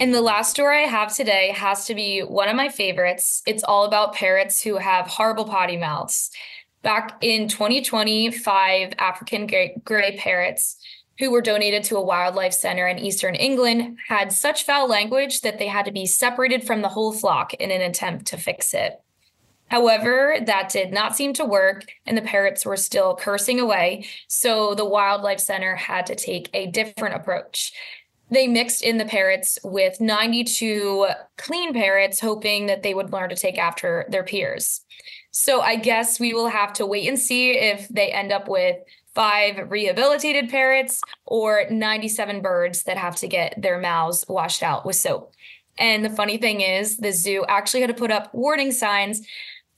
And 0.00 0.14
the 0.14 0.22
last 0.22 0.50
story 0.50 0.84
I 0.84 0.86
have 0.86 1.14
today 1.14 1.50
has 1.50 1.84
to 1.86 1.94
be 1.94 2.20
one 2.20 2.48
of 2.48 2.56
my 2.56 2.70
favorites. 2.70 3.42
It's 3.46 3.62
all 3.62 3.84
about 3.84 4.14
parrots 4.14 4.62
who 4.62 4.78
have 4.78 5.06
horrible 5.06 5.44
potty 5.44 5.76
mouths. 5.76 6.30
Back 6.82 7.18
in 7.20 7.48
2020, 7.48 8.30
five 8.30 8.94
African 8.98 9.46
gray, 9.46 9.76
gray 9.84 10.16
parrots 10.16 10.76
who 11.20 11.30
were 11.30 11.42
donated 11.42 11.84
to 11.84 11.96
a 11.96 12.02
wildlife 12.02 12.54
center 12.54 12.88
in 12.88 12.98
eastern 12.98 13.34
England 13.34 13.98
had 14.08 14.32
such 14.32 14.64
foul 14.64 14.88
language 14.88 15.42
that 15.42 15.58
they 15.58 15.68
had 15.68 15.84
to 15.84 15.92
be 15.92 16.06
separated 16.06 16.64
from 16.64 16.80
the 16.80 16.88
whole 16.88 17.12
flock 17.12 17.54
in 17.54 17.70
an 17.70 17.82
attempt 17.82 18.26
to 18.26 18.36
fix 18.36 18.74
it. 18.74 19.00
However, 19.68 20.36
that 20.46 20.70
did 20.70 20.92
not 20.92 21.14
seem 21.14 21.32
to 21.34 21.44
work, 21.44 21.84
and 22.04 22.16
the 22.16 22.22
parrots 22.22 22.66
were 22.66 22.76
still 22.76 23.14
cursing 23.14 23.60
away. 23.60 24.06
So 24.26 24.74
the 24.74 24.84
Wildlife 24.84 25.38
Center 25.38 25.76
had 25.76 26.06
to 26.06 26.16
take 26.16 26.50
a 26.52 26.66
different 26.66 27.14
approach. 27.14 27.72
They 28.30 28.48
mixed 28.48 28.82
in 28.82 28.96
the 28.96 29.04
parrots 29.04 29.58
with 29.62 30.00
92 30.00 31.06
clean 31.36 31.72
parrots, 31.72 32.18
hoping 32.18 32.66
that 32.66 32.82
they 32.82 32.94
would 32.94 33.12
learn 33.12 33.28
to 33.28 33.36
take 33.36 33.58
after 33.58 34.06
their 34.08 34.24
peers. 34.24 34.80
So 35.30 35.60
I 35.60 35.76
guess 35.76 36.18
we 36.18 36.34
will 36.34 36.48
have 36.48 36.72
to 36.74 36.86
wait 36.86 37.06
and 37.06 37.18
see 37.18 37.52
if 37.52 37.86
they 37.88 38.10
end 38.10 38.32
up 38.32 38.48
with 38.48 38.76
five 39.20 39.70
rehabilitated 39.70 40.48
parrots 40.48 41.02
or 41.26 41.66
97 41.70 42.40
birds 42.40 42.84
that 42.84 42.96
have 42.96 43.16
to 43.16 43.28
get 43.28 43.60
their 43.60 43.78
mouths 43.78 44.24
washed 44.30 44.62
out 44.62 44.86
with 44.86 44.96
soap. 44.96 45.34
And 45.76 46.02
the 46.02 46.08
funny 46.08 46.38
thing 46.38 46.62
is, 46.62 46.96
the 46.96 47.12
zoo 47.12 47.44
actually 47.46 47.82
had 47.82 47.88
to 47.88 47.94
put 47.94 48.10
up 48.10 48.32
warning 48.32 48.72
signs 48.72 49.20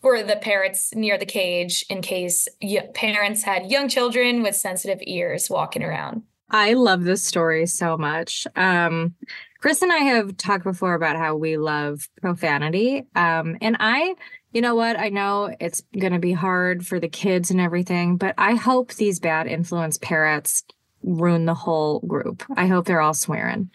for 0.00 0.22
the 0.22 0.36
parrots 0.36 0.94
near 0.94 1.18
the 1.18 1.26
cage 1.26 1.84
in 1.90 2.02
case 2.02 2.46
parents 2.94 3.42
had 3.42 3.68
young 3.68 3.88
children 3.88 4.44
with 4.44 4.54
sensitive 4.54 5.00
ears 5.02 5.50
walking 5.50 5.82
around. 5.82 6.22
I 6.48 6.74
love 6.74 7.02
this 7.02 7.24
story 7.24 7.66
so 7.66 7.96
much. 7.98 8.46
Um, 8.54 9.16
Chris 9.60 9.82
and 9.82 9.90
I 9.90 9.98
have 9.98 10.36
talked 10.36 10.62
before 10.62 10.94
about 10.94 11.16
how 11.16 11.34
we 11.34 11.56
love 11.56 12.08
profanity. 12.20 13.08
Um, 13.16 13.56
and 13.60 13.76
I, 13.80 14.14
you 14.52 14.60
know 14.60 14.74
what? 14.74 14.98
I 14.98 15.08
know 15.08 15.54
it's 15.60 15.82
going 15.98 16.12
to 16.12 16.18
be 16.18 16.32
hard 16.32 16.86
for 16.86 17.00
the 17.00 17.08
kids 17.08 17.50
and 17.50 17.60
everything, 17.60 18.16
but 18.16 18.34
I 18.36 18.54
hope 18.54 18.94
these 18.94 19.18
bad 19.18 19.46
influence 19.46 19.98
parrots 19.98 20.62
ruin 21.02 21.46
the 21.46 21.54
whole 21.54 22.00
group. 22.00 22.44
I 22.56 22.66
hope 22.66 22.84
they're 22.84 23.00
all 23.00 23.14
swearing. 23.14 23.70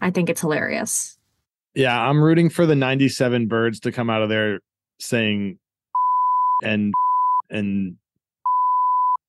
I 0.00 0.10
think 0.10 0.30
it's 0.30 0.40
hilarious. 0.40 1.18
Yeah, 1.74 2.00
I'm 2.00 2.22
rooting 2.22 2.48
for 2.48 2.66
the 2.66 2.74
97 2.74 3.46
birds 3.46 3.80
to 3.80 3.92
come 3.92 4.10
out 4.10 4.22
of 4.22 4.28
there 4.28 4.60
saying 4.98 5.58
and 6.62 6.92
and 7.50 7.96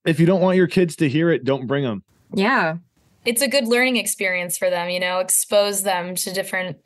if 0.05 0.19
you 0.19 0.25
don't 0.25 0.41
want 0.41 0.57
your 0.57 0.65
kids 0.67 0.95
to 0.97 1.09
hear 1.09 1.29
it, 1.29 1.43
don't 1.43 1.67
bring 1.67 1.83
them. 1.83 2.03
Yeah. 2.33 2.77
It's 3.25 3.41
a 3.41 3.47
good 3.47 3.67
learning 3.67 3.97
experience 3.97 4.57
for 4.57 4.69
them, 4.69 4.89
you 4.89 4.99
know, 4.99 5.19
expose 5.19 5.83
them 5.83 6.15
to 6.15 6.33
different 6.33 6.77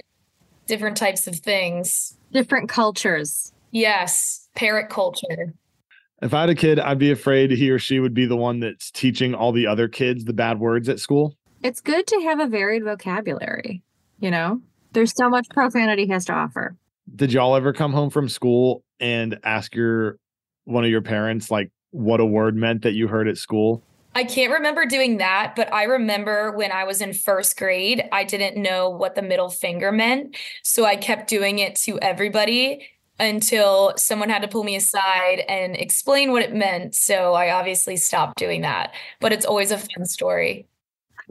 different 0.65 0.97
types 0.97 1.27
of 1.27 1.35
things. 1.35 2.17
Different 2.31 2.69
cultures. 2.69 3.53
Yes, 3.73 4.47
parrot 4.55 4.89
culture. 4.89 5.53
If 6.21 6.33
I 6.33 6.41
had 6.41 6.49
a 6.49 6.55
kid, 6.55 6.79
I'd 6.79 6.99
be 6.99 7.11
afraid 7.11 7.51
he 7.51 7.69
or 7.69 7.79
she 7.79 7.99
would 7.99 8.13
be 8.13 8.25
the 8.25 8.37
one 8.37 8.61
that's 8.61 8.89
teaching 8.89 9.35
all 9.35 9.51
the 9.51 9.67
other 9.67 9.89
kids 9.89 10.23
the 10.23 10.31
bad 10.31 10.59
words 10.59 10.87
at 10.87 11.01
school. 11.01 11.35
It's 11.61 11.81
good 11.81 12.07
to 12.07 12.21
have 12.21 12.39
a 12.39 12.47
varied 12.47 12.85
vocabulary, 12.85 13.83
you 14.19 14.31
know? 14.31 14.61
There's 14.93 15.13
so 15.13 15.27
much 15.27 15.49
profanity 15.49 16.07
has 16.07 16.23
to 16.25 16.33
offer 16.33 16.77
did 17.15 17.33
y'all 17.33 17.55
ever 17.55 17.73
come 17.73 17.91
home 17.91 18.09
from 18.09 18.29
school 18.29 18.83
and 18.99 19.39
ask 19.43 19.75
your 19.75 20.17
one 20.65 20.83
of 20.83 20.89
your 20.89 21.01
parents 21.01 21.51
like 21.51 21.71
what 21.91 22.19
a 22.19 22.25
word 22.25 22.55
meant 22.55 22.81
that 22.83 22.93
you 22.93 23.07
heard 23.07 23.27
at 23.27 23.37
school? 23.37 23.83
I 24.15 24.23
can't 24.23 24.53
remember 24.53 24.85
doing 24.85 25.17
that, 25.17 25.53
but 25.55 25.73
I 25.73 25.83
remember 25.83 26.51
when 26.51 26.71
I 26.71 26.83
was 26.83 27.01
in 27.01 27.13
first 27.13 27.57
grade, 27.57 28.07
I 28.11 28.23
didn't 28.23 28.61
know 28.61 28.89
what 28.89 29.15
the 29.15 29.23
middle 29.23 29.49
finger 29.49 29.91
meant. 29.91 30.37
So 30.61 30.85
I 30.85 30.95
kept 30.95 31.27
doing 31.27 31.57
it 31.57 31.75
to 31.77 31.99
everybody 31.99 32.87
until 33.19 33.93
someone 33.97 34.29
had 34.29 34.41
to 34.41 34.47
pull 34.47 34.63
me 34.63 34.75
aside 34.75 35.43
and 35.47 35.75
explain 35.75 36.31
what 36.31 36.41
it 36.41 36.53
meant. 36.53 36.95
So 36.95 37.33
I 37.33 37.51
obviously 37.51 37.97
stopped 37.97 38.37
doing 38.37 38.61
that, 38.61 38.93
but 39.19 39.31
it's 39.31 39.45
always 39.45 39.71
a 39.71 39.77
fun 39.77 40.05
story. 40.05 40.67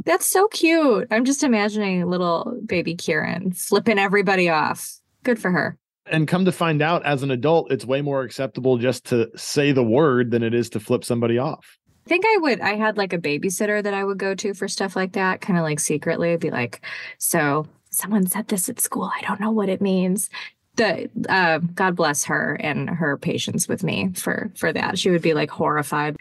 That's 0.04 0.26
so 0.26 0.48
cute. 0.48 1.08
I'm 1.10 1.24
just 1.24 1.42
imagining 1.42 2.04
little 2.06 2.60
baby 2.64 2.94
Kieran 2.94 3.52
flipping 3.52 3.98
everybody 3.98 4.48
off. 4.48 4.90
Good 5.22 5.38
for 5.38 5.50
her. 5.50 5.76
And 6.06 6.26
come 6.26 6.44
to 6.44 6.52
find 6.52 6.82
out, 6.82 7.04
as 7.04 7.22
an 7.22 7.30
adult, 7.30 7.70
it's 7.70 7.84
way 7.84 8.02
more 8.02 8.22
acceptable 8.22 8.76
just 8.76 9.04
to 9.06 9.30
say 9.36 9.70
the 9.70 9.84
word 9.84 10.32
than 10.32 10.42
it 10.42 10.54
is 10.54 10.68
to 10.70 10.80
flip 10.80 11.04
somebody 11.04 11.38
off. 11.38 11.78
I 12.06 12.08
think 12.08 12.24
I 12.26 12.38
would. 12.38 12.60
I 12.60 12.74
had 12.74 12.96
like 12.96 13.12
a 13.12 13.18
babysitter 13.18 13.82
that 13.82 13.94
I 13.94 14.02
would 14.02 14.18
go 14.18 14.34
to 14.34 14.54
for 14.54 14.66
stuff 14.66 14.96
like 14.96 15.12
that, 15.12 15.40
kind 15.40 15.58
of 15.58 15.62
like 15.62 15.78
secretly. 15.78 16.36
be 16.36 16.50
like, 16.50 16.84
so 17.18 17.68
someone 17.90 18.26
said 18.26 18.48
this 18.48 18.68
at 18.68 18.80
school. 18.80 19.04
I 19.04 19.20
don't 19.22 19.40
know 19.40 19.52
what 19.52 19.68
it 19.68 19.80
means. 19.80 20.28
The 20.76 21.11
uh, 21.29 21.59
God 21.59 21.97
bless 21.97 22.25
her 22.25 22.55
and 22.61 22.88
her 22.88 23.17
patience 23.17 23.69
with 23.69 23.83
me 23.83 24.11
for 24.14 24.50
for 24.57 24.73
that. 24.73 24.99
She 24.99 25.11
would 25.11 25.23
be 25.23 25.35
like 25.35 25.50
horrified 25.50 26.17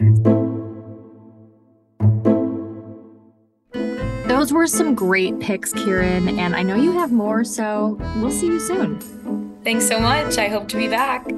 Those 4.41 4.53
were 4.53 4.65
some 4.65 4.95
great 4.95 5.39
picks, 5.39 5.71
Kieran, 5.73 6.39
and 6.39 6.55
I 6.55 6.63
know 6.63 6.75
you 6.75 6.93
have 6.93 7.11
more, 7.11 7.43
so 7.43 7.97
we'll 8.15 8.31
see 8.31 8.47
you 8.47 8.59
soon. 8.59 8.99
Thanks 9.63 9.87
so 9.87 9.99
much. 9.99 10.37
I 10.37 10.47
hope 10.47 10.67
to 10.69 10.77
be 10.77 10.87
back. 10.87 11.29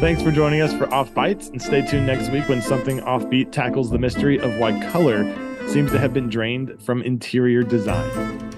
Thanks 0.00 0.22
for 0.22 0.30
joining 0.30 0.62
us 0.62 0.72
for 0.72 0.86
Offbites, 0.86 1.50
and 1.50 1.60
stay 1.60 1.84
tuned 1.84 2.06
next 2.06 2.30
week 2.30 2.48
when 2.48 2.62
something 2.62 3.00
offbeat 3.00 3.50
tackles 3.52 3.90
the 3.90 3.98
mystery 3.98 4.38
of 4.38 4.56
why 4.56 4.80
color 4.92 5.24
seems 5.68 5.90
to 5.90 5.98
have 5.98 6.14
been 6.14 6.30
drained 6.30 6.80
from 6.80 7.02
interior 7.02 7.64
design. 7.64 8.51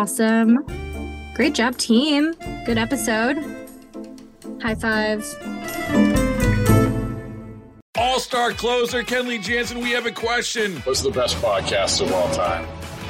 Awesome. 0.00 0.64
Great 1.34 1.54
job, 1.54 1.76
team. 1.76 2.32
Good 2.64 2.78
episode. 2.78 3.36
High 4.62 4.74
fives. 4.74 5.36
All 7.98 8.18
star 8.18 8.52
closer 8.52 9.02
Kenley 9.02 9.42
Jansen, 9.42 9.78
we 9.80 9.90
have 9.90 10.06
a 10.06 10.10
question. 10.10 10.76
What's 10.84 11.02
the 11.02 11.10
best 11.10 11.36
podcast 11.36 12.00
of 12.00 12.10
all 12.14 12.30
time? 12.30 12.66